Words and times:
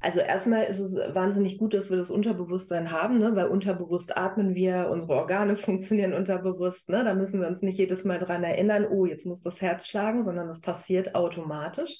Also 0.00 0.20
erstmal 0.20 0.64
ist 0.64 0.78
es 0.78 0.94
wahnsinnig 1.14 1.58
gut, 1.58 1.74
dass 1.74 1.90
wir 1.90 1.96
das 1.98 2.10
Unterbewusstsein 2.10 2.90
haben, 2.90 3.18
ne? 3.18 3.36
weil 3.36 3.46
unterbewusst 3.46 4.16
atmen 4.16 4.54
wir, 4.54 4.88
unsere 4.90 5.14
Organe 5.14 5.56
funktionieren 5.56 6.14
unterbewusst. 6.14 6.88
Ne? 6.88 7.04
Da 7.04 7.14
müssen 7.14 7.40
wir 7.40 7.48
uns 7.48 7.62
nicht 7.62 7.78
jedes 7.78 8.04
Mal 8.04 8.18
dran 8.18 8.42
erinnern, 8.42 8.86
oh, 8.90 9.04
jetzt 9.04 9.26
muss 9.26 9.42
das 9.42 9.60
Herz 9.60 9.86
schlagen, 9.86 10.24
sondern 10.24 10.48
das 10.48 10.62
passiert 10.62 11.14
automatisch. 11.14 11.98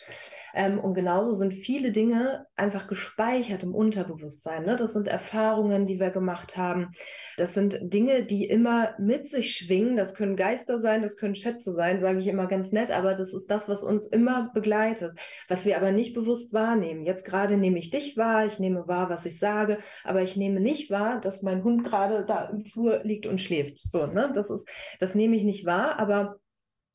Ähm, 0.55 0.79
und 0.79 0.95
genauso 0.95 1.33
sind 1.33 1.53
viele 1.53 1.93
Dinge 1.93 2.47
einfach 2.57 2.87
gespeichert 2.87 3.63
im 3.63 3.75
Unterbewusstsein. 3.75 4.65
Ne? 4.65 4.77
Das 4.77 4.93
sind 4.93 5.09
Erfahrungen, 5.09 5.87
die 5.87 6.01
wir 6.01 6.11
gemacht 6.11 6.57
haben. 6.57 6.93
Das 7.37 7.55
sind 7.55 7.79
Dinge, 7.83 8.25
die 8.25 8.45
immer 8.45 8.95
mit 8.99 9.29
sich 9.29 9.57
schwingen. 9.57 9.97
Das 9.97 10.15
können 10.15 10.37
Geister 10.37 10.79
sein, 10.79 11.03
das 11.03 11.17
können 11.17 11.35
Schätze 11.35 11.73
sein, 11.73 12.01
sage 12.01 12.19
ich 12.19 12.27
immer 12.27 12.47
ganz 12.47 12.73
nett, 12.73 12.91
aber 12.91 13.15
das 13.15 13.33
ist 13.33 13.51
das, 13.51 13.69
was 13.69 13.83
uns 13.83 14.07
immer 14.07 14.51
begleitet, 14.55 15.13
was 15.49 15.65
wir 15.65 15.77
aber 15.77 15.93
nicht 15.93 16.15
bewusst 16.15 16.53
wahrnehmen. 16.53 17.05
Jetzt 17.05 17.25
gerade 17.25 17.57
nehme 17.57 17.79
ich 17.79 17.91
dich 17.91 18.17
wahr, 18.17 18.47
ich 18.47 18.59
nehme 18.59 18.87
wahr, 18.87 19.09
was 19.09 19.27
ich 19.27 19.39
sage, 19.39 19.79
aber 20.05 20.23
ich 20.23 20.37
nehme 20.37 20.61
nicht 20.61 20.91
wahr, 20.91 21.21
dass 21.21 21.43
mein 21.43 21.65
Hund 21.65 21.85
gerade 21.85 22.25
da 22.25 22.45
im 22.47 22.65
Flur 22.65 23.01
liegt 23.05 23.27
und 23.27 23.41
schläft. 23.41 23.81
So, 23.81 24.07
ne? 24.07 24.31
Das 24.35 24.51
ist, 24.51 24.69
das 24.99 25.15
nehme 25.15 25.37
ich 25.37 25.45
nicht 25.45 25.65
wahr, 25.67 25.99
aber 25.99 26.37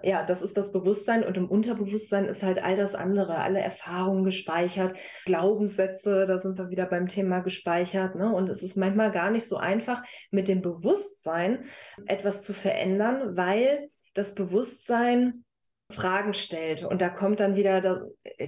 ja, 0.04 0.24
das 0.24 0.42
ist 0.42 0.58
das 0.58 0.72
Bewusstsein 0.72 1.24
und 1.24 1.38
im 1.38 1.50
Unterbewusstsein 1.50 2.26
ist 2.26 2.44
halt 2.44 2.62
all 2.64 2.76
das 2.76 2.96
andere, 2.96 3.38
alle 3.38 3.60
Erfahrungen 3.60 4.24
gespeichert, 4.24 4.94
Glaubenssätze, 5.26 6.26
da 6.26 6.38
sind 6.38 6.58
wir 6.58 6.70
wieder 6.70 6.86
beim 6.86 7.08
Thema 7.08 7.40
gespeichert. 7.40 8.16
Ne? 8.16 8.34
Und 8.34 8.50
es 8.50 8.62
ist 8.62 8.76
manchmal 8.76 9.12
gar 9.12 9.32
nicht 9.32 9.48
so 9.48 9.58
einfach, 9.58 10.04
mit 10.32 10.48
dem 10.48 10.62
Bewusstsein 10.62 11.66
etwas 12.06 12.44
zu 12.44 12.54
verändern, 12.54 13.36
weil 13.38 13.90
das 14.14 14.36
Bewusstsein 14.36 15.46
Fragen 15.92 16.34
stellt 16.34 16.84
und 16.84 17.02
da 17.02 17.10
kommt 17.10 17.40
dann 17.40 17.56
wieder, 17.56 17.80
das, 17.80 18.02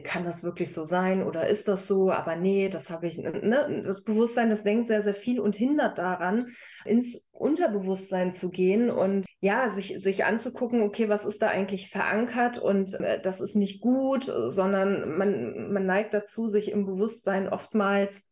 kann 0.04 0.26
das 0.26 0.44
wirklich 0.44 0.74
so 0.74 0.84
sein 0.84 1.22
oder 1.22 1.48
ist 1.48 1.68
das 1.68 1.88
so? 1.88 2.12
Aber 2.12 2.36
nee, 2.36 2.68
das 2.68 2.90
habe 2.90 3.08
ich, 3.08 3.20
ne? 3.20 3.82
das 3.86 4.04
Bewusstsein, 4.04 4.50
das 4.50 4.64
denkt 4.64 4.88
sehr, 4.88 5.04
sehr 5.04 5.14
viel 5.14 5.40
und 5.40 5.56
hindert 5.56 6.00
daran, 6.00 6.48
ins 6.84 7.24
Unterbewusstsein 7.32 8.34
zu 8.34 8.50
gehen 8.50 8.90
und 8.90 9.26
ja, 9.40 9.70
sich, 9.70 10.02
sich 10.02 10.26
anzugucken, 10.26 10.82
okay, 10.82 11.10
was 11.10 11.26
ist 11.26 11.44
da 11.44 11.50
eigentlich 11.50 11.92
verankert 11.92 12.58
und 12.58 13.00
äh, 13.02 13.22
das 13.22 13.40
ist 13.40 13.56
nicht 13.56 13.82
gut, 13.82 14.24
sondern 14.24 15.16
man, 15.16 15.72
man 15.72 15.86
neigt 15.86 16.16
dazu, 16.16 16.48
sich 16.48 16.72
im 16.72 16.88
Bewusstsein 16.88 17.48
oftmals 17.48 18.28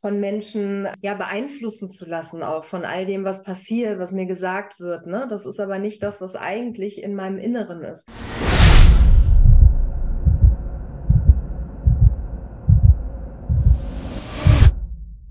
von 0.00 0.20
Menschen 0.20 0.88
ja 1.02 1.14
beeinflussen 1.14 1.88
zu 1.88 2.08
lassen, 2.08 2.42
auch 2.42 2.64
von 2.64 2.84
all 2.84 3.04
dem, 3.04 3.24
was 3.24 3.42
passiert, 3.42 3.98
was 3.98 4.12
mir 4.12 4.26
gesagt 4.26 4.78
wird. 4.80 5.06
Ne? 5.06 5.26
Das 5.28 5.44
ist 5.44 5.58
aber 5.58 5.78
nicht 5.78 6.02
das, 6.02 6.20
was 6.20 6.36
eigentlich 6.36 7.02
in 7.02 7.14
meinem 7.14 7.38
Inneren 7.38 7.82
ist. 7.82 8.08